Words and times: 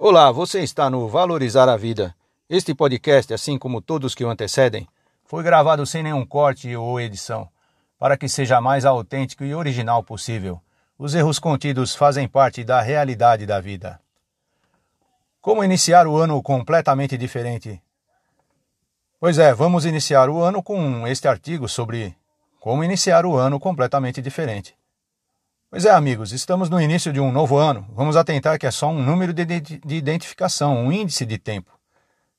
Olá, 0.00 0.30
você 0.30 0.60
está 0.60 0.88
no 0.88 1.08
Valorizar 1.08 1.68
a 1.68 1.76
Vida. 1.76 2.14
Este 2.48 2.72
podcast, 2.72 3.34
assim 3.34 3.58
como 3.58 3.82
todos 3.82 4.14
que 4.14 4.24
o 4.24 4.30
antecedem, 4.30 4.86
foi 5.24 5.42
gravado 5.42 5.84
sem 5.84 6.04
nenhum 6.04 6.24
corte 6.24 6.76
ou 6.76 7.00
edição, 7.00 7.48
para 7.98 8.16
que 8.16 8.28
seja 8.28 8.60
mais 8.60 8.84
autêntico 8.84 9.42
e 9.42 9.52
original 9.52 10.04
possível. 10.04 10.60
Os 10.96 11.16
erros 11.16 11.40
contidos 11.40 11.96
fazem 11.96 12.28
parte 12.28 12.62
da 12.62 12.80
realidade 12.80 13.44
da 13.44 13.60
vida. 13.60 13.98
Como 15.40 15.64
iniciar 15.64 16.06
o 16.06 16.16
ano 16.16 16.40
completamente 16.44 17.18
diferente? 17.18 17.82
Pois 19.18 19.36
é, 19.36 19.52
vamos 19.52 19.84
iniciar 19.84 20.30
o 20.30 20.40
ano 20.40 20.62
com 20.62 21.08
este 21.08 21.26
artigo 21.26 21.68
sobre 21.68 22.16
como 22.60 22.84
iniciar 22.84 23.26
o 23.26 23.36
ano 23.36 23.58
completamente 23.58 24.22
diferente. 24.22 24.77
Pois 25.70 25.84
é, 25.84 25.90
amigos, 25.90 26.32
estamos 26.32 26.70
no 26.70 26.80
início 26.80 27.12
de 27.12 27.20
um 27.20 27.30
novo 27.30 27.58
ano. 27.58 27.86
Vamos 27.92 28.16
atentar 28.16 28.58
que 28.58 28.66
é 28.66 28.70
só 28.70 28.88
um 28.88 29.02
número 29.02 29.34
de, 29.34 29.44
de 29.44 29.94
identificação, 29.94 30.78
um 30.78 30.90
índice 30.90 31.26
de 31.26 31.36
tempo. 31.36 31.78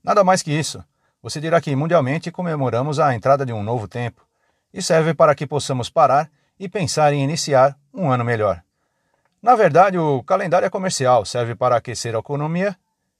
Nada 0.03 0.23
mais 0.23 0.41
que 0.41 0.52
isso. 0.52 0.84
Você 1.22 1.39
dirá 1.39 1.62
que 1.62 1.76
mundialmente 1.76 2.31
comemoramos 2.31 3.00
a 3.00 3.13
entrada 3.13 3.45
de 3.45 3.53
um 3.53 3.62
novo 3.62 3.88
tempo 3.88 4.26
e 4.73 4.81
serve 4.81 5.13
para 5.13 5.36
que 5.36 5.45
possamos 5.45 5.91
parar 5.91 6.27
e 6.59 6.67
pensar 6.67 7.13
em 7.13 7.23
iniciar 7.23 7.77
um 7.94 8.09
ano 8.09 8.26
melhor. 8.26 8.63
Na 9.44 9.53
verdade, 9.53 9.95
o 9.95 10.23
calendário 10.23 10.66
é 10.66 10.70
comercial, 10.70 11.23
serve 11.23 11.53
para 11.53 11.75
aquecer 11.75 12.16
a 12.16 12.20
economia 12.20 12.75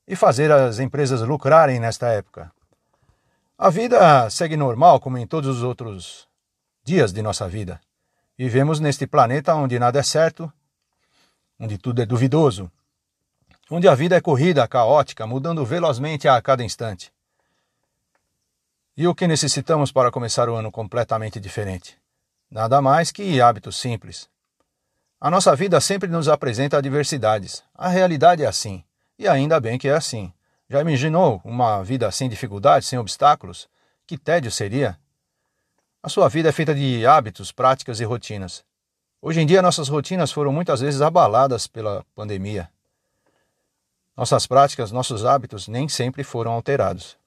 e 0.08 0.16
fazer 0.16 0.52
as 0.52 0.80
empresas 0.80 1.22
lucrarem 1.22 1.80
nesta 1.80 2.08
época. 2.08 2.52
A 3.56 3.70
vida 3.70 4.28
segue 4.32 4.58
normal 4.58 5.00
como 5.00 5.20
em 5.20 5.28
todos 5.28 5.58
os 5.58 5.62
outros 5.62 6.28
dias 6.84 7.14
de 7.14 7.22
nossa 7.22 7.48
vida. 7.48 7.80
Vivemos 8.40 8.80
neste 8.80 9.06
planeta 9.06 9.54
onde 9.54 9.78
nada 9.78 10.00
é 10.00 10.02
certo, 10.02 10.50
onde 11.60 11.78
tudo 11.78 12.02
é 12.02 12.06
duvidoso, 12.06 12.72
onde 13.70 13.86
a 13.86 13.94
vida 13.94 14.16
é 14.16 14.22
corrida, 14.22 14.66
caótica, 14.66 15.28
mudando 15.28 15.66
velozmente 15.66 16.26
a 16.26 16.42
cada 16.42 16.64
instante. 16.64 17.12
E 18.96 19.06
o 19.06 19.14
que 19.14 19.28
necessitamos 19.28 19.92
para 19.92 20.10
começar 20.10 20.48
o 20.48 20.56
ano 20.56 20.72
completamente 20.72 21.38
diferente? 21.38 21.98
Nada 22.50 22.82
mais 22.82 23.12
que 23.12 23.42
hábitos 23.42 23.76
simples. 23.76 24.30
A 25.20 25.30
nossa 25.30 25.54
vida 25.54 25.82
sempre 25.82 26.08
nos 26.08 26.30
apresenta 26.30 26.78
adversidades. 26.78 27.62
A 27.76 27.90
realidade 27.90 28.42
é 28.42 28.48
assim, 28.48 28.86
e 29.18 29.28
ainda 29.28 29.60
bem 29.60 29.78
que 29.78 29.90
é 29.90 29.94
assim. 29.94 30.32
Já 30.70 30.80
imaginou 30.80 31.42
uma 31.44 31.84
vida 31.84 32.10
sem 32.10 32.30
dificuldades, 32.30 32.88
sem 32.88 32.98
obstáculos? 32.98 33.68
Que 34.08 34.18
tédio 34.18 34.50
seria? 34.50 34.98
A 36.02 36.08
sua 36.08 36.30
vida 36.30 36.48
é 36.48 36.52
feita 36.54 36.74
de 36.74 37.06
hábitos, 37.06 37.52
práticas 37.52 38.00
e 38.00 38.06
rotinas. 38.06 38.64
Hoje 39.22 39.42
em 39.42 39.46
dia, 39.46 39.62
nossas 39.62 39.90
rotinas 39.90 40.32
foram 40.32 40.54
muitas 40.54 40.80
vezes 40.80 41.02
abaladas 41.02 41.68
pela 41.68 42.06
pandemia. 42.16 42.70
Nossas 44.16 44.48
práticas, 44.48 44.94
nossos 44.94 45.26
hábitos 45.26 45.68
nem 45.68 45.90
sempre 45.90 46.24
foram 46.24 46.54
alterados. 46.54 47.18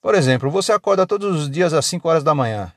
Por 0.00 0.14
exemplo, 0.14 0.48
você 0.48 0.70
acorda 0.70 1.08
todos 1.08 1.40
os 1.40 1.50
dias 1.50 1.72
às 1.72 1.84
5 1.86 2.08
horas 2.08 2.22
da 2.22 2.36
manhã. 2.36 2.72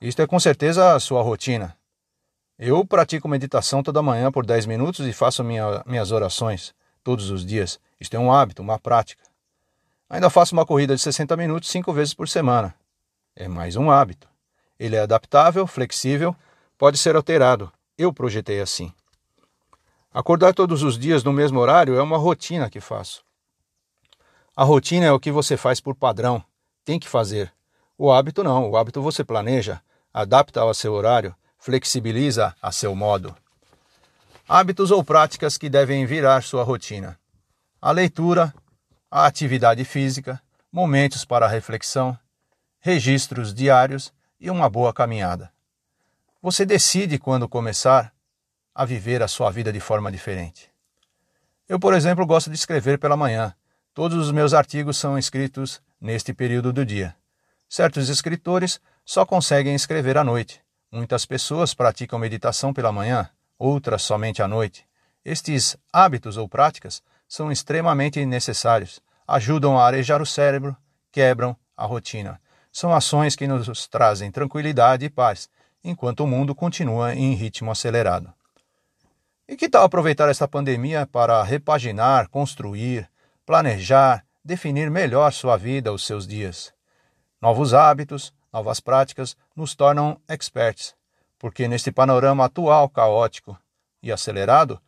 Isto 0.00 0.20
é 0.20 0.26
com 0.26 0.40
certeza 0.40 0.94
a 0.94 1.00
sua 1.00 1.22
rotina. 1.22 1.76
Eu 2.58 2.84
pratico 2.84 3.28
meditação 3.28 3.84
toda 3.84 4.02
manhã 4.02 4.32
por 4.32 4.44
10 4.44 4.66
minutos 4.66 5.06
e 5.06 5.12
faço 5.12 5.44
minha, 5.44 5.80
minhas 5.86 6.10
orações 6.10 6.74
todos 7.04 7.30
os 7.30 7.46
dias. 7.46 7.78
Isto 8.00 8.16
é 8.16 8.18
um 8.18 8.32
hábito, 8.32 8.62
uma 8.62 8.80
prática. 8.80 9.22
Ainda 10.10 10.28
faço 10.28 10.56
uma 10.56 10.66
corrida 10.66 10.96
de 10.96 11.00
60 11.00 11.36
minutos 11.36 11.70
cinco 11.70 11.92
vezes 11.92 12.14
por 12.14 12.28
semana. 12.28 12.74
É 13.34 13.48
mais 13.48 13.76
um 13.76 13.90
hábito. 13.90 14.28
Ele 14.78 14.94
é 14.94 15.00
adaptável, 15.00 15.66
flexível, 15.66 16.36
pode 16.76 16.98
ser 16.98 17.16
alterado. 17.16 17.72
Eu 17.96 18.12
projetei 18.12 18.60
assim. 18.60 18.92
Acordar 20.12 20.52
todos 20.52 20.82
os 20.82 20.98
dias 20.98 21.24
no 21.24 21.32
mesmo 21.32 21.58
horário 21.58 21.96
é 21.96 22.02
uma 22.02 22.18
rotina 22.18 22.68
que 22.68 22.80
faço. 22.80 23.24
A 24.54 24.64
rotina 24.64 25.06
é 25.06 25.12
o 25.12 25.18
que 25.18 25.30
você 25.30 25.56
faz 25.56 25.80
por 25.80 25.94
padrão, 25.94 26.44
tem 26.84 26.98
que 26.98 27.08
fazer. 27.08 27.50
O 27.96 28.12
hábito 28.12 28.44
não, 28.44 28.70
o 28.70 28.76
hábito 28.76 29.00
você 29.00 29.24
planeja, 29.24 29.80
adapta 30.12 30.60
ao 30.60 30.74
seu 30.74 30.92
horário, 30.92 31.34
flexibiliza 31.58 32.54
a 32.60 32.70
seu 32.70 32.94
modo. 32.94 33.34
Hábitos 34.46 34.90
ou 34.90 35.02
práticas 35.02 35.56
que 35.56 35.70
devem 35.70 36.04
virar 36.04 36.42
sua 36.42 36.64
rotina: 36.64 37.18
a 37.80 37.90
leitura, 37.92 38.52
a 39.10 39.24
atividade 39.24 39.84
física, 39.84 40.38
momentos 40.70 41.24
para 41.24 41.48
reflexão, 41.48 42.18
registros 42.84 43.54
diários 43.54 44.12
e 44.40 44.50
uma 44.50 44.68
boa 44.68 44.92
caminhada. 44.92 45.52
Você 46.42 46.66
decide 46.66 47.16
quando 47.16 47.48
começar 47.48 48.12
a 48.74 48.84
viver 48.84 49.22
a 49.22 49.28
sua 49.28 49.52
vida 49.52 49.72
de 49.72 49.78
forma 49.78 50.10
diferente. 50.10 50.68
Eu, 51.68 51.78
por 51.78 51.94
exemplo, 51.94 52.26
gosto 52.26 52.50
de 52.50 52.56
escrever 52.56 52.98
pela 52.98 53.16
manhã. 53.16 53.54
Todos 53.94 54.18
os 54.18 54.32
meus 54.32 54.52
artigos 54.52 54.96
são 54.96 55.16
escritos 55.16 55.80
neste 56.00 56.34
período 56.34 56.72
do 56.72 56.84
dia. 56.84 57.14
Certos 57.68 58.08
escritores 58.08 58.80
só 59.04 59.24
conseguem 59.24 59.76
escrever 59.76 60.18
à 60.18 60.24
noite. 60.24 60.60
Muitas 60.90 61.24
pessoas 61.24 61.74
praticam 61.74 62.18
meditação 62.18 62.74
pela 62.74 62.90
manhã, 62.90 63.30
outras 63.56 64.02
somente 64.02 64.42
à 64.42 64.48
noite. 64.48 64.84
Estes 65.24 65.76
hábitos 65.92 66.36
ou 66.36 66.48
práticas 66.48 67.00
são 67.28 67.52
extremamente 67.52 68.26
necessários. 68.26 69.00
Ajudam 69.24 69.78
a 69.78 69.86
arejar 69.86 70.20
o 70.20 70.26
cérebro, 70.26 70.76
quebram 71.12 71.56
a 71.76 71.86
rotina 71.86 72.41
são 72.72 72.94
ações 72.94 73.36
que 73.36 73.46
nos 73.46 73.86
trazem 73.86 74.30
tranquilidade 74.30 75.04
e 75.04 75.10
paz, 75.10 75.48
enquanto 75.84 76.20
o 76.20 76.26
mundo 76.26 76.54
continua 76.54 77.14
em 77.14 77.34
ritmo 77.34 77.70
acelerado. 77.70 78.32
E 79.46 79.56
que 79.56 79.68
tal 79.68 79.84
aproveitar 79.84 80.30
esta 80.30 80.48
pandemia 80.48 81.06
para 81.06 81.42
repaginar, 81.42 82.28
construir, 82.28 83.10
planejar, 83.44 84.24
definir 84.42 84.90
melhor 84.90 85.30
sua 85.32 85.58
vida, 85.58 85.92
os 85.92 86.06
seus 86.06 86.26
dias? 86.26 86.72
Novos 87.40 87.74
hábitos, 87.74 88.32
novas 88.52 88.80
práticas 88.80 89.36
nos 89.54 89.74
tornam 89.74 90.18
experts, 90.28 90.94
porque 91.38 91.68
neste 91.68 91.92
panorama 91.92 92.46
atual 92.46 92.88
caótico 92.88 93.58
e 94.02 94.10
acelerado, 94.10 94.80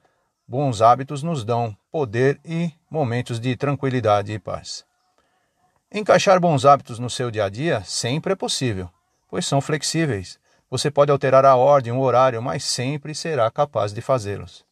bons 0.47 0.81
hábitos 0.81 1.23
nos 1.23 1.45
dão 1.45 1.77
poder 1.91 2.41
e 2.45 2.73
momentos 2.89 3.39
de 3.39 3.57
tranquilidade 3.57 4.33
e 4.33 4.39
paz. 4.39 4.85
Encaixar 5.97 6.41
bons 6.41 6.67
hábitos 6.67 6.99
no 6.99 7.09
seu 7.09 7.31
dia 7.31 7.45
a 7.45 7.49
dia 7.49 7.81
sempre 7.85 8.33
é 8.33 8.37
possível, 8.37 8.91
pois 9.29 9.47
são 9.47 9.61
flexíveis. 9.61 10.41
Você 10.69 10.91
pode 10.91 11.13
alterar 11.13 11.45
a 11.45 11.55
ordem, 11.55 11.93
o 11.93 12.01
horário, 12.01 12.43
mas 12.43 12.65
sempre 12.65 13.15
será 13.15 13.49
capaz 13.49 13.93
de 13.93 14.01
fazê-los. 14.01 14.65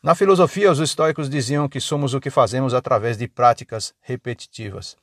Na 0.00 0.14
filosofia, 0.14 0.70
os 0.70 0.78
estoicos 0.78 1.28
diziam 1.28 1.68
que 1.68 1.80
somos 1.80 2.14
o 2.14 2.20
que 2.20 2.30
fazemos 2.30 2.72
através 2.72 3.18
de 3.18 3.26
práticas 3.26 3.92
repetitivas. 4.00 4.96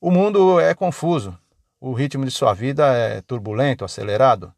O 0.00 0.10
mundo 0.10 0.58
é 0.58 0.74
confuso, 0.74 1.38
o 1.80 1.92
ritmo 1.92 2.24
de 2.24 2.32
sua 2.32 2.52
vida 2.52 2.84
é 2.84 3.20
turbulento, 3.20 3.84
acelerado. 3.84 4.52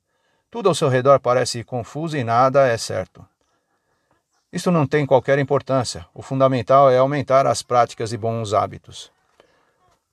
Tudo 0.50 0.70
ao 0.70 0.74
seu 0.74 0.88
redor 0.88 1.20
parece 1.20 1.62
confuso 1.62 2.16
e 2.16 2.24
nada 2.24 2.66
é 2.66 2.78
certo. 2.78 3.22
Isso 4.50 4.70
não 4.70 4.86
tem 4.86 5.04
qualquer 5.04 5.38
importância. 5.38 6.06
O 6.14 6.22
fundamental 6.22 6.90
é 6.90 6.96
aumentar 6.96 7.46
as 7.46 7.60
práticas 7.62 8.14
e 8.14 8.16
bons 8.16 8.54
hábitos. 8.54 9.12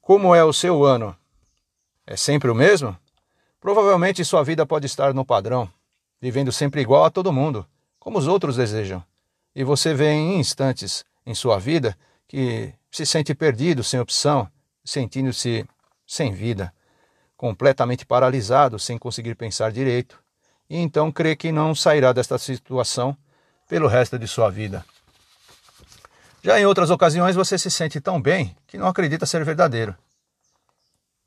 Como 0.05 0.35
é 0.35 0.43
o 0.43 0.53
seu 0.53 0.85
ano? 0.85 1.17
É 2.05 2.15
sempre 2.15 2.51
o 2.51 2.53
mesmo? 2.53 2.95
Provavelmente 3.59 4.23
sua 4.23 4.43
vida 4.43 4.63
pode 4.63 4.85
estar 4.85 5.15
no 5.15 5.25
padrão, 5.25 5.67
vivendo 6.21 6.51
sempre 6.51 6.79
igual 6.79 7.05
a 7.05 7.09
todo 7.09 7.33
mundo, 7.33 7.65
como 7.99 8.19
os 8.19 8.27
outros 8.27 8.55
desejam. 8.55 9.03
E 9.55 9.63
você 9.63 9.95
vê 9.95 10.11
em 10.11 10.39
instantes 10.39 11.03
em 11.25 11.33
sua 11.33 11.57
vida 11.57 11.97
que 12.27 12.71
se 12.91 13.03
sente 13.03 13.33
perdido, 13.33 13.83
sem 13.83 13.99
opção, 13.99 14.47
sentindo-se 14.83 15.65
sem 16.05 16.31
vida, 16.31 16.71
completamente 17.35 18.05
paralisado, 18.05 18.77
sem 18.77 18.99
conseguir 18.99 19.33
pensar 19.33 19.71
direito, 19.71 20.21
e 20.69 20.77
então 20.77 21.11
crê 21.11 21.35
que 21.35 21.51
não 21.51 21.73
sairá 21.73 22.13
desta 22.13 22.37
situação 22.37 23.17
pelo 23.67 23.87
resto 23.87 24.19
de 24.19 24.27
sua 24.27 24.51
vida. 24.51 24.85
Já 26.45 26.59
em 26.59 26.65
outras 26.67 26.91
ocasiões 26.91 27.35
você 27.35 27.57
se 27.57 27.71
sente 27.71 27.99
tão 27.99 28.21
bem 28.21 28.55
que 28.67 28.77
não 28.77 28.85
acredita 28.85 29.25
ser 29.25 29.43
verdadeiro. 29.43 29.95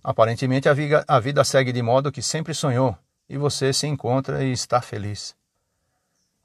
Aparentemente 0.00 0.68
a 0.68 0.72
vida, 0.72 1.04
a 1.08 1.18
vida 1.18 1.42
segue 1.42 1.72
de 1.72 1.82
modo 1.82 2.12
que 2.12 2.22
sempre 2.22 2.54
sonhou 2.54 2.96
e 3.28 3.36
você 3.36 3.72
se 3.72 3.88
encontra 3.88 4.44
e 4.44 4.52
está 4.52 4.80
feliz. 4.80 5.34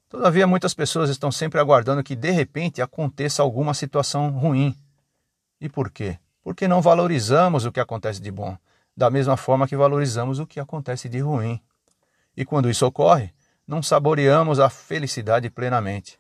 Todavia, 0.09 0.47
muitas 0.47 0.73
pessoas 0.73 1.11
estão 1.11 1.31
sempre 1.31 1.59
aguardando 1.59 2.01
que 2.01 2.15
de 2.15 2.31
repente 2.31 2.81
aconteça 2.81 3.43
alguma 3.43 3.75
situação 3.75 4.31
ruim. 4.31 4.75
E 5.61 5.69
por 5.69 5.91
quê? 5.91 6.17
Porque 6.41 6.67
não 6.67 6.81
valorizamos 6.81 7.65
o 7.65 7.71
que 7.71 7.79
acontece 7.79 8.19
de 8.19 8.31
bom, 8.31 8.57
da 8.97 9.11
mesma 9.11 9.37
forma 9.37 9.67
que 9.67 9.75
valorizamos 9.75 10.39
o 10.39 10.47
que 10.47 10.59
acontece 10.59 11.07
de 11.07 11.19
ruim. 11.19 11.61
E 12.35 12.43
quando 12.43 12.71
isso 12.71 12.87
ocorre, 12.87 13.35
não 13.67 13.83
saboreamos 13.83 14.59
a 14.59 14.67
felicidade 14.67 15.47
plenamente. 15.51 16.17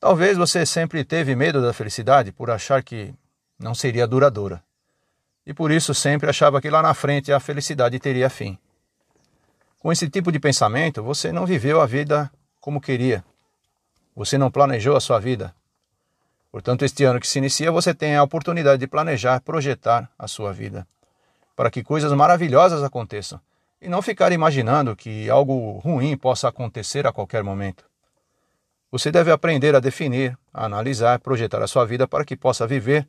Talvez 0.00 0.38
você 0.38 0.64
sempre 0.64 1.04
teve 1.04 1.36
medo 1.36 1.60
da 1.60 1.74
felicidade 1.74 2.32
por 2.32 2.50
achar 2.50 2.82
que 2.82 3.14
não 3.58 3.74
seria 3.74 4.06
duradoura. 4.06 4.64
E 5.46 5.52
por 5.52 5.70
isso 5.70 5.92
sempre 5.92 6.30
achava 6.30 6.58
que 6.58 6.70
lá 6.70 6.80
na 6.80 6.94
frente 6.94 7.30
a 7.30 7.38
felicidade 7.38 7.98
teria 7.98 8.30
fim. 8.30 8.58
Com 9.78 9.92
esse 9.92 10.08
tipo 10.08 10.32
de 10.32 10.40
pensamento, 10.40 11.02
você 11.02 11.30
não 11.30 11.44
viveu 11.44 11.82
a 11.82 11.86
vida 11.86 12.32
como 12.62 12.80
queria. 12.80 13.22
Você 14.16 14.38
não 14.38 14.50
planejou 14.50 14.96
a 14.96 15.00
sua 15.00 15.18
vida. 15.18 15.54
Portanto, 16.50 16.82
este 16.82 17.04
ano 17.04 17.20
que 17.20 17.28
se 17.28 17.38
inicia, 17.38 17.70
você 17.70 17.92
tem 17.92 18.16
a 18.16 18.22
oportunidade 18.22 18.80
de 18.80 18.86
planejar, 18.86 19.40
projetar 19.42 20.10
a 20.18 20.26
sua 20.26 20.50
vida, 20.50 20.86
para 21.54 21.70
que 21.70 21.82
coisas 21.82 22.10
maravilhosas 22.12 22.82
aconteçam 22.82 23.38
e 23.82 23.88
não 23.88 24.00
ficar 24.00 24.32
imaginando 24.32 24.96
que 24.96 25.28
algo 25.28 25.78
ruim 25.78 26.16
possa 26.16 26.48
acontecer 26.48 27.06
a 27.06 27.12
qualquer 27.12 27.44
momento. 27.44 27.89
Você 28.90 29.12
deve 29.12 29.30
aprender 29.30 29.74
a 29.74 29.80
definir, 29.80 30.36
a 30.52 30.64
analisar, 30.64 31.20
projetar 31.20 31.62
a 31.62 31.68
sua 31.68 31.84
vida 31.84 32.08
para 32.08 32.24
que 32.24 32.36
possa 32.36 32.66
viver 32.66 33.08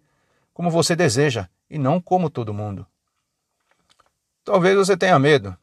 como 0.53 0.69
você 0.69 0.95
deseja 0.95 1.47
e 1.69 1.77
não 1.77 1.99
como 1.99 2.29
todo 2.29 2.53
mundo. 2.53 2.85
Talvez 4.43 4.75
você 4.75 4.95
tenha 4.95 5.17
medo, 5.17 5.57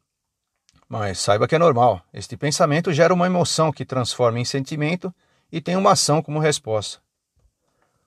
mas 0.88 1.18
saiba 1.18 1.46
que 1.46 1.54
é 1.54 1.58
normal. 1.58 2.02
Este 2.12 2.36
pensamento 2.36 2.92
gera 2.92 3.12
uma 3.12 3.26
emoção 3.26 3.70
que 3.70 3.84
transforma 3.84 4.40
em 4.40 4.44
sentimento 4.44 5.14
e 5.52 5.60
tem 5.60 5.76
uma 5.76 5.92
ação 5.92 6.22
como 6.22 6.38
resposta. 6.38 7.00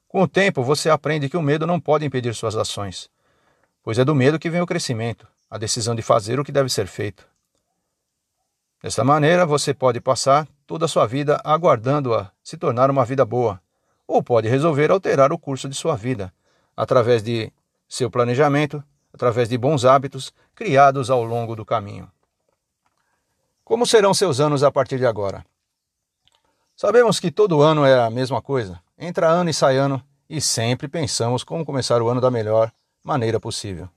Com 0.07 0.23
o 0.23 0.27
tempo, 0.27 0.63
você 0.63 0.89
aprende 0.89 1.29
que 1.29 1.37
o 1.37 1.41
medo 1.41 1.65
não 1.65 1.79
pode 1.79 2.05
impedir 2.05 2.33
suas 2.35 2.55
ações, 2.55 3.09
pois 3.81 3.97
é 3.97 4.03
do 4.03 4.15
medo 4.15 4.39
que 4.39 4.49
vem 4.49 4.61
o 4.61 4.65
crescimento, 4.65 5.27
a 5.49 5.57
decisão 5.57 5.95
de 5.95 6.01
fazer 6.01 6.39
o 6.39 6.43
que 6.43 6.51
deve 6.51 6.69
ser 6.69 6.87
feito. 6.87 7.25
Desta 8.81 9.03
maneira, 9.03 9.45
você 9.45 9.73
pode 9.73 10.01
passar 10.01 10.47
toda 10.71 10.85
a 10.85 10.87
sua 10.87 11.05
vida 11.05 11.37
aguardando-a 11.43 12.31
se 12.41 12.55
tornar 12.55 12.89
uma 12.89 13.03
vida 13.03 13.25
boa, 13.25 13.61
ou 14.07 14.23
pode 14.23 14.47
resolver 14.47 14.89
alterar 14.89 15.33
o 15.33 15.37
curso 15.37 15.67
de 15.67 15.75
sua 15.75 15.97
vida 15.97 16.33
através 16.77 17.21
de 17.21 17.51
seu 17.89 18.09
planejamento, 18.09 18.81
através 19.13 19.49
de 19.49 19.57
bons 19.57 19.83
hábitos 19.83 20.33
criados 20.55 21.09
ao 21.09 21.25
longo 21.25 21.57
do 21.57 21.65
caminho. 21.65 22.09
Como 23.65 23.85
serão 23.85 24.13
seus 24.13 24.39
anos 24.39 24.63
a 24.63 24.71
partir 24.71 24.97
de 24.97 25.05
agora? 25.05 25.45
Sabemos 26.73 27.19
que 27.19 27.31
todo 27.31 27.61
ano 27.61 27.85
é 27.85 27.99
a 27.99 28.09
mesma 28.09 28.41
coisa. 28.41 28.79
Entra 28.97 29.27
ano 29.27 29.49
e 29.49 29.53
sai 29.53 29.75
ano 29.75 30.01
e 30.29 30.39
sempre 30.39 30.87
pensamos 30.87 31.43
como 31.43 31.65
começar 31.65 32.01
o 32.01 32.07
ano 32.07 32.21
da 32.21 32.31
melhor 32.31 32.71
maneira 33.03 33.41
possível. 33.41 33.89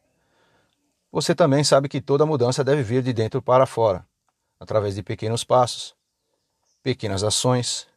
Você 1.12 1.36
também 1.36 1.62
sabe 1.62 1.88
que 1.88 2.00
toda 2.00 2.26
mudança 2.26 2.64
deve 2.64 2.82
vir 2.82 3.00
de 3.00 3.12
dentro 3.12 3.40
para 3.40 3.64
fora, 3.64 4.04
através 4.58 4.96
de 4.96 5.04
pequenos 5.04 5.44
passos, 5.44 5.94
pequenas 6.84 7.24
ações 7.24 7.88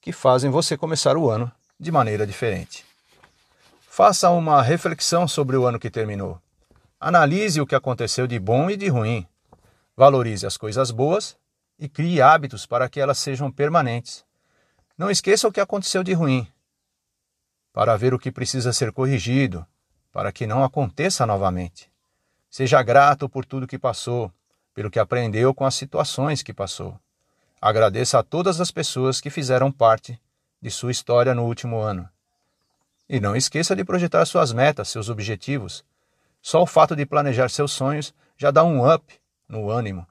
que 0.00 0.12
fazem 0.12 0.50
você 0.50 0.76
começar 0.76 1.16
o 1.16 1.28
ano 1.28 1.50
de 1.78 1.90
maneira 1.90 2.24
diferente. 2.24 2.84
Faça 3.88 4.30
uma 4.30 4.62
reflexão 4.62 5.26
sobre 5.26 5.56
o 5.56 5.66
ano 5.66 5.80
que 5.80 5.90
terminou. 5.90 6.40
Analise 7.00 7.60
o 7.60 7.66
que 7.66 7.74
aconteceu 7.74 8.26
de 8.26 8.38
bom 8.38 8.70
e 8.70 8.76
de 8.76 8.86
ruim. 8.86 9.26
Valorize 9.96 10.46
as 10.46 10.56
coisas 10.56 10.92
boas 10.92 11.36
e 11.76 11.88
crie 11.88 12.22
hábitos 12.22 12.64
para 12.64 12.88
que 12.88 13.00
elas 13.00 13.18
sejam 13.18 13.50
permanentes. 13.50 14.24
Não 14.96 15.10
esqueça 15.10 15.48
o 15.48 15.52
que 15.52 15.60
aconteceu 15.60 16.04
de 16.04 16.12
ruim 16.12 16.46
para 17.72 17.94
ver 17.94 18.14
o 18.14 18.18
que 18.18 18.32
precisa 18.32 18.72
ser 18.72 18.90
corrigido, 18.90 19.66
para 20.10 20.32
que 20.32 20.46
não 20.46 20.64
aconteça 20.64 21.26
novamente. 21.26 21.92
Seja 22.48 22.82
grato 22.82 23.28
por 23.28 23.44
tudo 23.44 23.66
que 23.66 23.78
passou, 23.78 24.32
pelo 24.72 24.90
que 24.90 24.98
aprendeu 24.98 25.52
com 25.52 25.66
as 25.66 25.74
situações 25.74 26.42
que 26.42 26.54
passou. 26.54 26.98
Agradeça 27.60 28.18
a 28.18 28.22
todas 28.22 28.60
as 28.60 28.70
pessoas 28.70 29.20
que 29.20 29.30
fizeram 29.30 29.72
parte 29.72 30.20
de 30.60 30.70
sua 30.70 30.90
história 30.90 31.34
no 31.34 31.44
último 31.44 31.78
ano. 31.78 32.08
E 33.08 33.20
não 33.20 33.36
esqueça 33.36 33.74
de 33.74 33.84
projetar 33.84 34.24
suas 34.26 34.52
metas, 34.52 34.88
seus 34.88 35.08
objetivos. 35.08 35.84
Só 36.42 36.62
o 36.62 36.66
fato 36.66 36.94
de 36.94 37.06
planejar 37.06 37.48
seus 37.48 37.72
sonhos 37.72 38.14
já 38.36 38.50
dá 38.50 38.62
um 38.62 38.92
up 38.92 39.04
no 39.48 39.70
ânimo. 39.70 40.06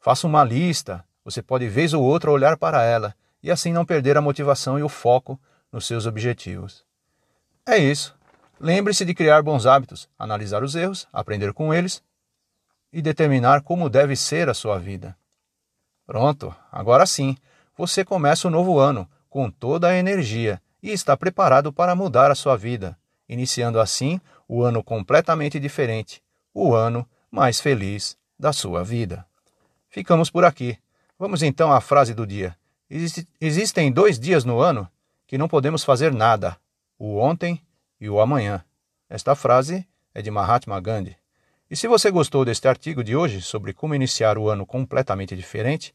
Faça 0.00 0.26
uma 0.26 0.44
lista, 0.44 1.04
você 1.24 1.42
pode 1.42 1.68
vez 1.68 1.92
ou 1.92 2.02
outra 2.02 2.30
olhar 2.30 2.56
para 2.56 2.82
ela 2.82 3.14
e 3.42 3.50
assim 3.50 3.72
não 3.72 3.84
perder 3.84 4.16
a 4.16 4.22
motivação 4.22 4.78
e 4.78 4.82
o 4.82 4.88
foco 4.88 5.38
nos 5.72 5.86
seus 5.86 6.06
objetivos. 6.06 6.84
É 7.66 7.76
isso. 7.76 8.16
Lembre-se 8.58 9.04
de 9.04 9.12
criar 9.12 9.42
bons 9.42 9.66
hábitos, 9.66 10.08
analisar 10.18 10.62
os 10.62 10.74
erros, 10.74 11.06
aprender 11.12 11.52
com 11.52 11.74
eles 11.74 12.02
e 12.92 13.02
determinar 13.02 13.60
como 13.62 13.90
deve 13.90 14.16
ser 14.16 14.48
a 14.48 14.54
sua 14.54 14.78
vida. 14.78 15.16
Pronto, 16.06 16.54
agora 16.70 17.04
sim, 17.04 17.36
você 17.76 18.04
começa 18.04 18.46
o 18.46 18.50
novo 18.50 18.78
ano 18.78 19.08
com 19.28 19.50
toda 19.50 19.88
a 19.88 19.96
energia 19.96 20.62
e 20.82 20.90
está 20.90 21.16
preparado 21.16 21.72
para 21.72 21.96
mudar 21.96 22.30
a 22.30 22.34
sua 22.34 22.56
vida, 22.56 22.96
iniciando 23.28 23.80
assim 23.80 24.20
o 24.48 24.62
ano 24.62 24.82
completamente 24.84 25.58
diferente, 25.58 26.22
o 26.54 26.74
ano 26.74 27.06
mais 27.30 27.60
feliz 27.60 28.16
da 28.38 28.52
sua 28.52 28.84
vida. 28.84 29.26
Ficamos 29.88 30.30
por 30.30 30.44
aqui. 30.44 30.78
Vamos 31.18 31.42
então 31.42 31.72
à 31.72 31.80
frase 31.80 32.14
do 32.14 32.26
dia. 32.26 32.56
Existem 33.40 33.90
dois 33.90 34.18
dias 34.18 34.44
no 34.44 34.60
ano 34.60 34.88
que 35.26 35.36
não 35.36 35.48
podemos 35.48 35.82
fazer 35.82 36.12
nada 36.12 36.56
o 36.98 37.18
ontem 37.18 37.60
e 38.00 38.08
o 38.08 38.20
amanhã. 38.20 38.64
Esta 39.08 39.34
frase 39.34 39.86
é 40.14 40.22
de 40.22 40.30
Mahatma 40.30 40.80
Gandhi. 40.80 41.16
E 41.68 41.74
se 41.74 41.88
você 41.88 42.10
gostou 42.10 42.44
deste 42.44 42.68
artigo 42.68 43.02
de 43.02 43.16
hoje 43.16 43.42
sobre 43.42 43.72
como 43.72 43.94
iniciar 43.94 44.38
o 44.38 44.48
ano 44.48 44.64
completamente 44.64 45.34
diferente, 45.34 45.94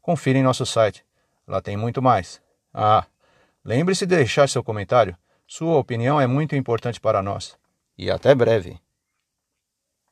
confira 0.00 0.38
em 0.38 0.42
nosso 0.42 0.64
site. 0.64 1.04
Lá 1.46 1.60
tem 1.60 1.76
muito 1.76 2.00
mais. 2.00 2.40
Ah, 2.72 3.04
lembre-se 3.62 4.06
de 4.06 4.16
deixar 4.16 4.48
seu 4.48 4.64
comentário. 4.64 5.16
Sua 5.46 5.76
opinião 5.76 6.18
é 6.18 6.26
muito 6.26 6.56
importante 6.56 6.98
para 6.98 7.22
nós. 7.22 7.54
E 7.98 8.10
até 8.10 8.34
breve. 8.34 8.80